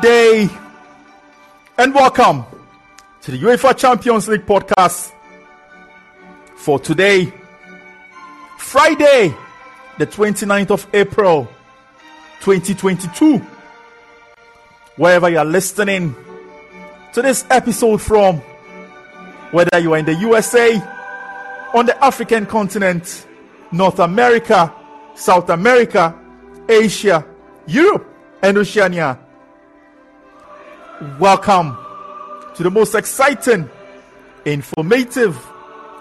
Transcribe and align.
day, 0.00 0.48
and 1.78 1.94
welcome 1.94 2.44
to 3.22 3.30
the 3.30 3.38
UEFA 3.38 3.76
Champions 3.76 4.28
League 4.28 4.44
podcast 4.46 5.12
for 6.56 6.78
today, 6.78 7.32
Friday, 8.58 9.34
the 9.98 10.06
29th 10.06 10.70
of 10.70 10.86
April, 10.92 11.48
2022. 12.40 13.38
Wherever 14.96 15.28
you 15.28 15.38
are 15.38 15.44
listening 15.44 16.14
to 17.12 17.22
this 17.22 17.44
episode 17.50 18.00
from, 18.00 18.38
whether 19.50 19.78
you 19.78 19.92
are 19.94 19.98
in 19.98 20.04
the 20.04 20.14
USA, 20.14 20.74
on 21.74 21.86
the 21.86 22.04
African 22.04 22.46
continent, 22.46 23.26
North 23.72 23.98
America, 23.98 24.74
South 25.14 25.50
America, 25.50 26.18
Asia, 26.68 27.24
Europe, 27.66 28.06
and 28.42 28.58
Oceania. 28.58 29.20
Welcome 31.18 31.76
to 32.54 32.62
the 32.62 32.70
most 32.70 32.94
exciting, 32.94 33.68
informative, 34.46 35.38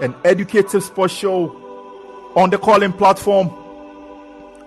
and 0.00 0.16
educative 0.24 0.82
sports 0.82 1.14
show 1.14 2.32
on 2.34 2.50
the 2.50 2.58
Callin 2.58 2.92
platform, 2.92 3.50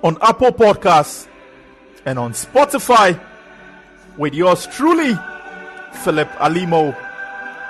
on 0.02 0.18
Apple 0.22 0.54
Podcasts, 0.54 1.28
and 2.06 2.18
on 2.18 2.32
Spotify 2.32 3.22
with 4.18 4.34
yours 4.34 4.66
truly, 4.68 5.14
Philip 6.06 6.30
Alimo. 6.40 6.96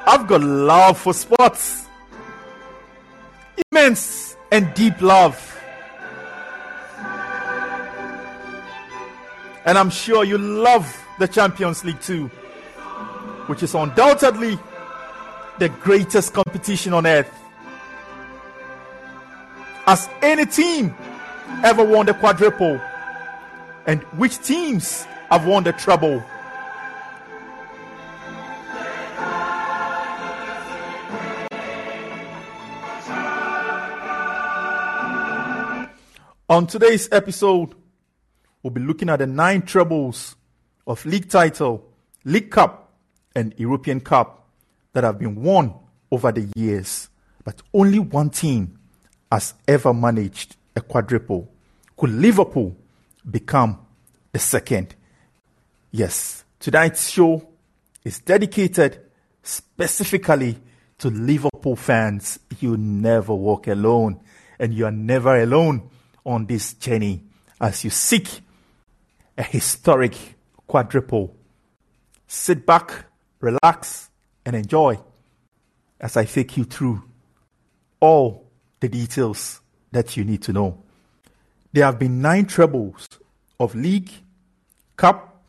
I've 0.06 0.28
got 0.28 0.44
love 0.44 1.00
for 1.00 1.16
sports, 1.16 1.88
immense 3.72 4.38
and 4.52 4.72
deep 4.76 5.02
love. 5.02 5.60
And 9.66 9.76
I'm 9.76 9.90
sure 9.90 10.24
you 10.24 10.38
love 10.38 11.04
the 11.18 11.28
Champions 11.28 11.84
League 11.84 12.00
too, 12.02 12.30
which 13.48 13.64
is 13.64 13.76
undoubtedly 13.76 14.58
the 15.60 15.70
greatest 15.70 16.34
competition 16.34 16.94
on 16.94 17.06
earth. 17.06 17.32
Has 19.86 20.10
any 20.22 20.46
team 20.46 20.96
ever 21.64 21.84
won 21.84 22.06
the 22.06 22.14
quadruple? 22.14 22.80
And 23.86 24.02
which 24.18 24.40
teams 24.40 25.04
have 25.30 25.46
won 25.46 25.64
the 25.64 25.74
treble? 25.74 26.24
On 36.50 36.68
today's 36.68 37.10
episode, 37.12 37.74
we'll 38.62 38.72
be 38.72 38.82
looking 38.82 39.10
at 39.10 39.20
the 39.20 39.28
nine 39.28 39.64
trebles 39.64 40.36
of 40.86 41.06
league 41.06 41.30
title, 41.30 41.84
league 42.26 42.52
cup, 42.52 42.83
and 43.36 43.54
European 43.58 44.00
Cup 44.00 44.48
that 44.94 45.04
have 45.04 45.20
been 45.20 45.36
won 45.36 45.74
over 46.12 46.32
the 46.32 46.50
years. 46.56 47.10
But 47.44 47.62
only 47.74 48.00
one 48.00 48.30
team 48.30 48.80
has 49.32 49.54
ever 49.68 49.94
managed 49.94 50.56
a 50.76 50.82
quadruple. 50.82 51.52
Could 51.98 52.12
Liverpool 52.12 52.76
become 53.30 53.80
the 54.32 54.40
second? 54.40 54.96
Yes, 55.92 56.44
tonight's 56.60 57.10
show 57.10 57.48
is 58.04 58.20
dedicated 58.20 59.00
specifically 59.42 60.58
to 61.00 61.10
Liverpool 61.10 61.76
fans. 61.76 62.40
You 62.60 62.78
never 62.78 63.34
walk 63.34 63.68
alone, 63.68 64.20
and 64.60 64.74
you 64.74 64.86
are 64.86 64.92
never 64.92 65.42
alone 65.42 65.90
on 66.26 66.46
this 66.46 66.74
journey 66.74 67.24
as 67.60 67.84
you 67.84 67.90
seek 67.90 68.28
a 69.38 69.44
historic 69.44 70.16
quadruple. 70.68 71.36
Sit 72.28 72.66
back, 72.66 73.06
relax, 73.44 74.10
and 74.46 74.56
enjoy 74.56 74.98
as 76.00 76.16
I 76.16 76.24
take 76.26 76.56
you 76.58 76.64
through 76.64 77.04
all 78.00 78.50
the 78.80 78.88
details 78.88 79.60
that 79.92 80.16
you 80.18 80.24
need 80.24 80.42
to 80.44 80.54
know. 80.54 80.82
There 81.74 81.84
have 81.86 82.00
been 82.00 82.22
nine 82.22 82.46
trebles 82.46 83.08
of 83.60 83.76
League, 83.76 84.12
Cup, 84.96 85.42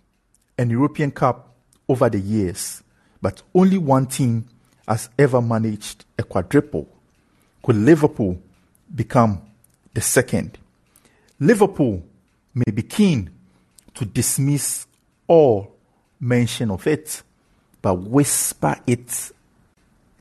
and 0.59 0.71
European 0.71 1.12
Cup 1.12 1.55
over 1.88 2.09
the 2.10 2.19
years, 2.19 2.82
but 3.22 3.43
only 3.55 3.78
one 3.78 4.06
team 4.06 4.47
has 4.88 5.09
ever 5.19 5.41
managed 5.41 6.05
a 6.19 6.22
quadruple. 6.25 6.88
Could 7.62 7.76
Liverpool 7.76 8.41
become 8.94 9.41
the 9.94 10.00
second? 10.00 10.59
Liverpool 11.38 12.03
may 12.55 12.71
be 12.72 12.82
keen 12.82 13.31
to 13.94 14.05
dismiss 14.05 14.87
all 15.26 15.76
mention 16.21 16.71
of 16.71 16.87
it, 16.87 17.22
but 17.84 17.96
whisper 17.96 18.76
it 18.86 19.30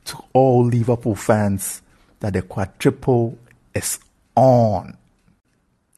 to 0.04 0.18
all 0.34 0.66
Liverpool 0.66 1.14
fans 1.14 1.80
that 2.20 2.34
the 2.34 2.42
quadruple 2.42 3.38
is 3.74 3.98
on. 4.36 4.98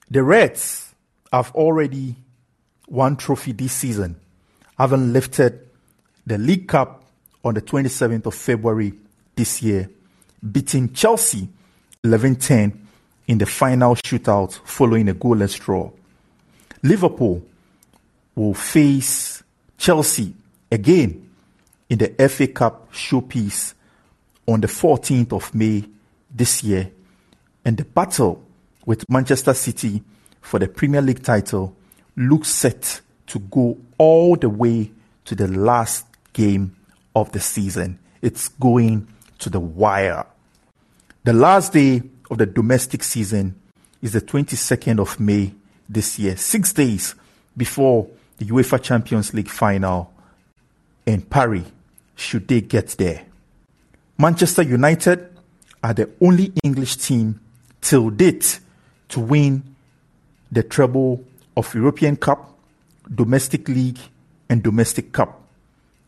The 0.08 0.22
Reds 0.22 0.94
have 1.32 1.50
already 1.56 2.14
won 2.86 3.16
trophy 3.16 3.50
this 3.50 3.72
season, 3.72 4.14
having 4.78 5.12
lifted 5.12 5.68
the 6.24 6.38
League 6.38 6.68
Cup 6.68 7.02
on 7.44 7.54
the 7.54 7.62
27th 7.62 8.26
of 8.26 8.34
February 8.36 8.92
this 9.34 9.60
year, 9.60 9.90
beating 10.52 10.92
Chelsea 10.92 11.48
11-10 12.04 12.78
in 13.26 13.38
the 13.38 13.46
final 13.46 13.96
shootout 13.96 14.52
following 14.52 15.08
a 15.08 15.14
goalless 15.14 15.58
draw. 15.58 15.90
Liverpool 16.84 17.42
will 18.36 18.54
face 18.54 19.42
Chelsea 19.76 20.32
again 20.70 21.25
in 21.88 21.98
the 21.98 22.28
FA 22.28 22.46
Cup 22.48 22.92
showpiece 22.92 23.74
on 24.46 24.60
the 24.60 24.66
14th 24.66 25.32
of 25.32 25.54
May 25.54 25.84
this 26.30 26.62
year, 26.62 26.90
and 27.64 27.76
the 27.76 27.84
battle 27.84 28.42
with 28.84 29.08
Manchester 29.08 29.54
City 29.54 30.02
for 30.40 30.58
the 30.58 30.68
Premier 30.68 31.02
League 31.02 31.22
title 31.22 31.76
looks 32.16 32.48
set 32.48 33.00
to 33.26 33.38
go 33.38 33.76
all 33.98 34.36
the 34.36 34.48
way 34.48 34.90
to 35.24 35.34
the 35.34 35.48
last 35.48 36.06
game 36.32 36.76
of 37.14 37.32
the 37.32 37.40
season. 37.40 37.98
It's 38.22 38.48
going 38.48 39.08
to 39.40 39.50
the 39.50 39.60
wire. 39.60 40.24
The 41.24 41.32
last 41.32 41.72
day 41.72 42.02
of 42.30 42.38
the 42.38 42.46
domestic 42.46 43.02
season 43.02 43.60
is 44.00 44.12
the 44.12 44.20
22nd 44.20 45.00
of 45.00 45.18
May 45.18 45.52
this 45.88 46.18
year, 46.18 46.36
six 46.36 46.72
days 46.72 47.14
before 47.56 48.08
the 48.38 48.44
UEFA 48.46 48.82
Champions 48.82 49.34
League 49.34 49.48
final 49.48 50.12
in 51.04 51.22
Paris, 51.22 51.64
should 52.16 52.48
they 52.48 52.60
get 52.62 52.88
there. 52.98 53.24
Manchester 54.18 54.62
United 54.62 55.28
are 55.82 55.94
the 55.94 56.10
only 56.20 56.52
English 56.64 56.96
team 56.96 57.38
till 57.80 58.10
date 58.10 58.58
to 59.10 59.20
win 59.20 59.62
the 60.50 60.62
treble 60.62 61.22
of 61.56 61.72
European 61.74 62.16
Cup, 62.16 62.58
Domestic 63.14 63.68
League, 63.68 64.00
and 64.48 64.62
Domestic 64.62 65.12
Cup 65.12 65.40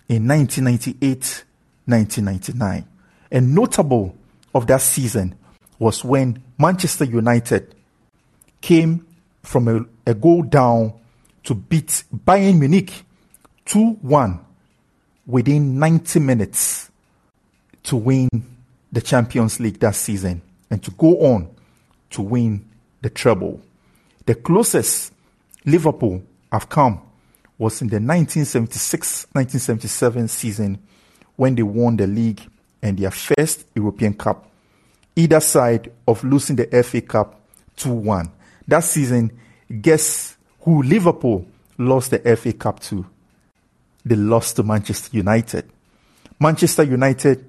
in 0.08 0.26
1998 0.26 1.44
1999. 1.86 2.84
And 3.30 3.54
notable 3.54 4.16
of 4.54 4.66
that 4.66 4.80
season 4.80 5.34
was 5.78 6.04
when 6.04 6.42
Manchester 6.58 7.04
United 7.04 7.74
came 8.60 9.06
from 9.42 9.68
a, 9.68 10.10
a 10.10 10.14
goal 10.14 10.42
down 10.42 10.94
to 11.44 11.54
beat 11.54 12.04
Bayern 12.14 12.58
Munich 12.58 13.04
2 13.66 13.98
1 14.02 14.40
within 15.28 15.78
90 15.78 16.18
minutes 16.20 16.90
to 17.84 17.96
win 17.96 18.28
the 18.90 19.02
Champions 19.02 19.60
League 19.60 19.78
that 19.78 19.94
season 19.94 20.40
and 20.70 20.82
to 20.82 20.90
go 20.92 21.20
on 21.20 21.50
to 22.10 22.22
win 22.22 22.64
the 23.02 23.10
treble. 23.10 23.60
The 24.24 24.34
closest 24.34 25.12
Liverpool 25.66 26.22
have 26.50 26.66
come 26.68 27.02
was 27.58 27.82
in 27.82 27.88
the 27.88 27.98
1976-1977 27.98 30.30
season 30.30 30.78
when 31.36 31.54
they 31.54 31.62
won 31.62 31.96
the 31.96 32.06
league 32.06 32.40
and 32.82 32.98
their 32.98 33.10
first 33.10 33.66
European 33.74 34.14
Cup, 34.14 34.50
either 35.14 35.40
side 35.40 35.92
of 36.06 36.24
losing 36.24 36.56
the 36.56 36.64
FA 36.82 37.02
Cup 37.02 37.38
2-1. 37.76 38.30
That 38.66 38.80
season, 38.80 39.38
guess 39.82 40.38
who 40.60 40.82
Liverpool 40.82 41.46
lost 41.76 42.12
the 42.12 42.36
FA 42.36 42.54
Cup 42.54 42.80
to? 42.80 43.04
They 44.04 44.16
lost 44.16 44.56
to 44.56 44.62
Manchester 44.62 45.16
United. 45.16 45.70
Manchester 46.40 46.84
United 46.84 47.44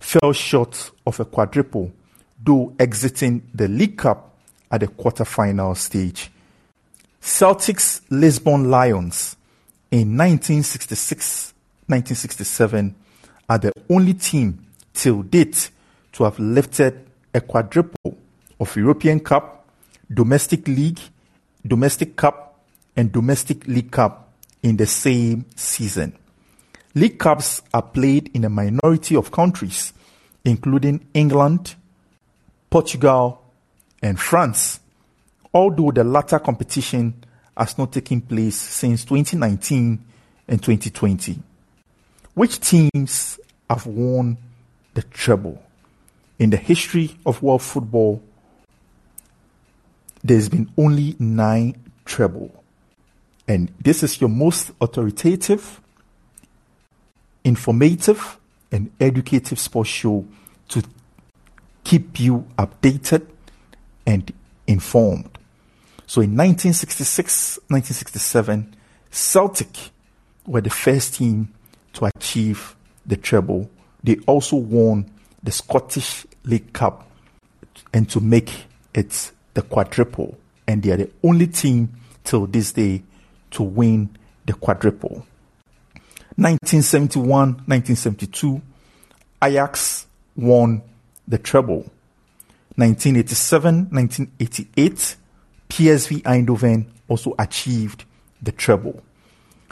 fell 0.00 0.32
short 0.32 0.90
of 1.06 1.20
a 1.20 1.24
quadruple, 1.24 1.92
though 2.42 2.74
exiting 2.78 3.48
the 3.54 3.68
League 3.68 3.98
Cup 3.98 4.34
at 4.70 4.80
the 4.80 4.88
quarter-final 4.88 5.74
stage. 5.74 6.30
Celtic's 7.20 8.00
Lisbon 8.10 8.70
Lions 8.70 9.36
in 9.90 10.14
1966-1967 10.14 12.94
are 13.48 13.58
the 13.58 13.72
only 13.88 14.14
team 14.14 14.66
till 14.92 15.22
date 15.22 15.70
to 16.12 16.24
have 16.24 16.38
lifted 16.38 17.06
a 17.32 17.40
quadruple 17.40 18.18
of 18.58 18.76
European 18.76 19.20
Cup, 19.20 19.66
Domestic 20.12 20.66
League, 20.66 20.98
Domestic 21.66 22.16
Cup, 22.16 22.60
and 22.96 23.12
Domestic 23.12 23.66
League 23.66 23.90
Cup 23.90 24.21
in 24.62 24.76
the 24.76 24.86
same 24.86 25.44
season. 25.56 26.16
League 26.94 27.18
Cups 27.18 27.62
are 27.72 27.82
played 27.82 28.30
in 28.34 28.44
a 28.44 28.50
minority 28.50 29.16
of 29.16 29.30
countries, 29.30 29.92
including 30.44 31.06
England, 31.14 31.74
Portugal, 32.70 33.42
and 34.02 34.18
France, 34.18 34.80
although 35.54 35.90
the 35.90 36.04
latter 36.04 36.38
competition 36.38 37.14
has 37.56 37.78
not 37.78 37.92
taken 37.92 38.20
place 38.20 38.56
since 38.56 39.04
2019 39.04 40.04
and 40.48 40.62
2020. 40.62 41.38
Which 42.34 42.60
teams 42.60 43.38
have 43.68 43.86
won 43.86 44.38
the 44.94 45.02
treble? 45.02 45.62
In 46.38 46.50
the 46.50 46.56
history 46.56 47.16
of 47.24 47.42
world 47.42 47.62
football, 47.62 48.22
there's 50.24 50.48
been 50.48 50.70
only 50.76 51.14
nine 51.18 51.76
treble. 52.04 52.61
And 53.52 53.70
this 53.78 54.02
is 54.02 54.18
your 54.18 54.30
most 54.30 54.70
authoritative, 54.80 55.78
informative, 57.44 58.38
and 58.70 58.90
educative 58.98 59.58
sports 59.58 59.90
show 59.90 60.24
to 60.68 60.82
keep 61.84 62.18
you 62.18 62.46
updated 62.56 63.26
and 64.06 64.32
informed. 64.66 65.28
So 66.06 66.22
in 66.22 66.30
1966, 66.30 67.58
1967, 67.68 68.74
Celtic 69.10 69.90
were 70.46 70.62
the 70.62 70.70
first 70.70 71.16
team 71.16 71.52
to 71.92 72.06
achieve 72.06 72.74
the 73.04 73.18
treble. 73.18 73.68
They 74.02 74.16
also 74.26 74.56
won 74.56 75.10
the 75.42 75.52
Scottish 75.52 76.24
League 76.44 76.72
Cup 76.72 77.06
and 77.92 78.08
to 78.08 78.20
make 78.20 78.64
it 78.94 79.30
the 79.52 79.60
quadruple. 79.60 80.38
And 80.66 80.82
they 80.82 80.92
are 80.92 80.96
the 80.96 81.10
only 81.22 81.48
team 81.48 81.92
till 82.24 82.46
this 82.46 82.72
day 82.72 83.02
to 83.52 83.62
win 83.62 84.16
the 84.46 84.52
quadruple. 84.52 85.26
1971 86.36 87.28
1972, 87.66 88.60
Ajax 89.42 90.06
won 90.36 90.82
the 91.28 91.38
treble. 91.38 91.90
1987 92.76 93.88
1988, 93.90 95.16
PSV 95.68 96.22
Eindhoven 96.22 96.86
also 97.08 97.34
achieved 97.38 98.04
the 98.40 98.52
treble. 98.52 99.02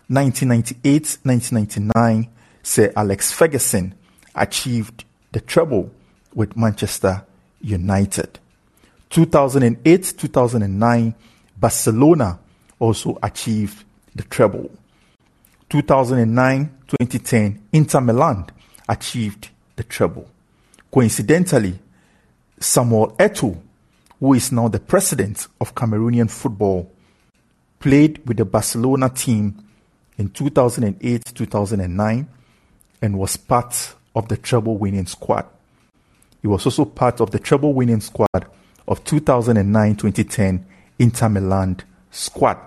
1998 0.08 1.18
1999, 1.22 2.28
Sir 2.62 2.92
Alex 2.94 3.32
Ferguson 3.32 3.94
achieved 4.34 5.04
the 5.32 5.40
treble 5.40 5.90
with 6.34 6.56
Manchester 6.56 7.24
United. 7.60 8.38
2008 9.08 10.14
2009, 10.18 11.14
Barcelona 11.56 12.38
also 12.80 13.18
achieved 13.22 13.84
the 14.16 14.24
treble. 14.24 14.70
2009 15.68 16.76
2010, 16.88 17.62
Inter 17.72 18.00
Milan 18.00 18.46
achieved 18.88 19.50
the 19.76 19.84
treble. 19.84 20.28
Coincidentally, 20.90 21.78
Samuel 22.58 23.14
Eto'o, 23.16 23.56
who 24.18 24.34
is 24.34 24.50
now 24.50 24.66
the 24.66 24.80
president 24.80 25.46
of 25.60 25.74
Cameroonian 25.74 26.28
football, 26.28 26.90
played 27.78 28.20
with 28.26 28.38
the 28.38 28.44
Barcelona 28.44 29.08
team 29.08 29.64
in 30.18 30.28
2008 30.30 31.24
2009 31.34 32.28
and 33.00 33.18
was 33.18 33.36
part 33.36 33.94
of 34.14 34.28
the 34.28 34.36
treble 34.36 34.76
winning 34.76 35.06
squad. 35.06 35.46
He 36.42 36.48
was 36.48 36.66
also 36.66 36.84
part 36.84 37.20
of 37.20 37.30
the 37.30 37.38
treble 37.38 37.72
winning 37.72 38.00
squad 38.00 38.46
of 38.88 39.04
2009 39.04 39.96
2010 39.96 40.66
Inter 40.98 41.28
Milan 41.28 41.78
squad 42.10 42.58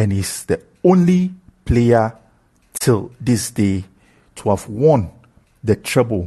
and 0.00 0.14
is 0.14 0.46
the 0.46 0.58
only 0.82 1.30
player 1.66 2.16
till 2.80 3.12
this 3.20 3.50
day 3.50 3.84
to 4.34 4.48
have 4.48 4.66
won 4.66 5.10
the 5.62 5.76
treble 5.76 6.26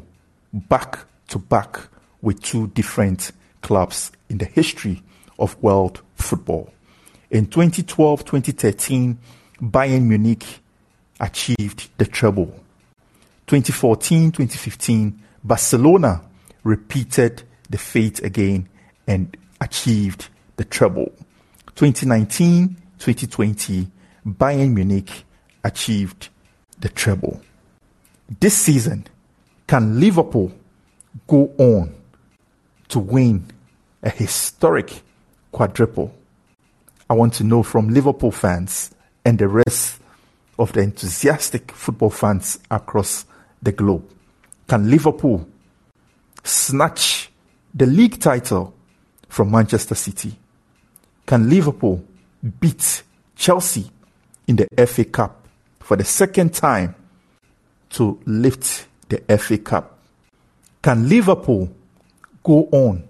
back 0.53 0.99
to 1.27 1.39
back 1.39 1.79
with 2.21 2.39
two 2.43 2.67
different 2.67 3.31
clubs 3.63 4.11
in 4.29 4.37
the 4.37 4.45
history 4.45 5.01
of 5.39 5.59
world 5.63 6.03
football. 6.13 6.71
In 7.31 7.47
2012 7.47 8.23
2013, 8.23 9.17
Bayern 9.59 10.03
Munich 10.03 10.45
achieved 11.19 11.89
the 11.97 12.05
treble. 12.05 12.53
2014 13.47 14.33
2015, 14.33 15.19
Barcelona 15.43 16.21
repeated 16.63 17.41
the 17.71 17.79
fate 17.79 18.21
again 18.21 18.69
and 19.07 19.35
achieved 19.59 20.27
the 20.57 20.63
treble. 20.63 21.12
2019 21.75 22.77
2020, 23.03 23.91
Bayern 24.25 24.74
Munich 24.74 25.25
achieved 25.62 26.29
the 26.79 26.88
treble. 26.88 27.41
This 28.39 28.55
season, 28.55 29.05
can 29.67 30.00
Liverpool 30.00 30.53
go 31.27 31.51
on 31.57 31.93
to 32.88 33.00
win 33.00 33.45
a 34.01 34.10
historic 34.10 35.01
quadruple? 35.51 36.15
I 37.10 37.15
want 37.15 37.33
to 37.33 37.43
know 37.43 37.62
from 37.62 37.89
Liverpool 37.89 38.31
fans 38.31 38.91
and 39.25 39.38
the 39.38 39.50
rest 39.50 40.00
of 40.57 40.72
the 40.72 40.79
enthusiastic 40.79 41.74
football 41.74 42.10
fans 42.10 42.57
across 42.72 43.25
the 43.62 43.74
globe. 43.74 44.10
Can 44.69 44.89
Liverpool 44.89 45.45
snatch 46.41 47.29
the 47.74 47.86
league 47.86 48.22
title 48.22 48.74
from 49.27 49.51
Manchester 49.51 49.95
City? 49.95 50.38
Can 51.25 51.50
Liverpool 51.50 52.01
beat 52.59 53.03
Chelsea 53.35 53.89
in 54.47 54.57
the 54.57 54.67
FA 54.85 55.05
Cup 55.05 55.47
for 55.79 55.97
the 55.97 56.03
second 56.03 56.53
time 56.53 56.95
to 57.91 58.19
lift 58.25 58.88
the 59.09 59.17
FA 59.38 59.57
Cup? 59.57 59.97
Can 60.81 61.07
Liverpool 61.07 61.69
go 62.43 62.67
on 62.71 63.07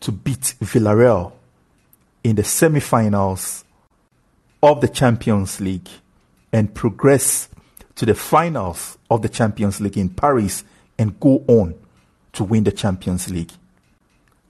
to 0.00 0.12
beat 0.12 0.54
Villarreal 0.60 1.32
in 2.24 2.36
the 2.36 2.44
semi 2.44 2.80
finals 2.80 3.64
of 4.62 4.80
the 4.80 4.88
Champions 4.88 5.60
League 5.60 5.88
and 6.52 6.74
progress 6.74 7.48
to 7.94 8.06
the 8.06 8.14
finals 8.14 8.98
of 9.10 9.22
the 9.22 9.28
Champions 9.28 9.80
League 9.80 9.98
in 9.98 10.08
Paris 10.08 10.64
and 10.98 11.18
go 11.20 11.44
on 11.46 11.74
to 12.32 12.44
win 12.44 12.64
the 12.64 12.72
Champions 12.72 13.30
League? 13.30 13.52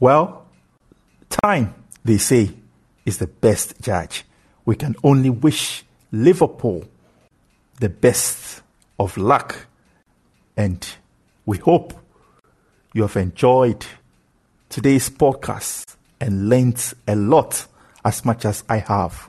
Well, 0.00 0.46
time, 1.28 1.75
they 2.04 2.18
say, 2.18 2.50
is 3.04 3.18
the 3.18 3.26
best 3.26 3.80
judge. 3.80 4.25
We 4.64 4.76
can 4.76 4.97
only 5.02 5.30
wish 5.30 5.85
Liverpool 6.12 6.85
the 7.80 7.88
best 7.88 8.62
of 8.99 9.16
luck. 9.16 9.66
And 10.56 10.87
we 11.47 11.59
hope 11.59 11.94
you 12.92 13.02
have 13.02 13.16
enjoyed 13.16 13.85
today's 14.68 15.11
podcast 15.11 15.97
and 16.21 16.49
learned 16.49 16.94
a 17.09 17.16
lot 17.16 17.66
as 18.04 18.25
much 18.25 18.44
as 18.44 18.64
I 18.68 18.78
have. 18.78 19.28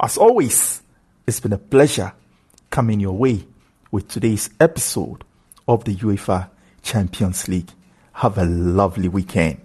As 0.00 0.16
always, 0.16 0.82
it's 1.26 1.40
been 1.40 1.52
a 1.52 1.58
pleasure 1.58 2.12
coming 2.70 3.00
your 3.00 3.16
way 3.16 3.46
with 3.90 4.08
today's 4.08 4.50
episode 4.58 5.24
of 5.68 5.84
the 5.84 5.94
UEFA 5.96 6.50
Champions 6.82 7.48
League. 7.48 7.70
Have 8.14 8.38
a 8.38 8.44
lovely 8.44 9.08
weekend. 9.08 9.63